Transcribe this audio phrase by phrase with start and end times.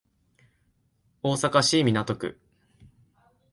[1.21, 2.35] 大阪市港区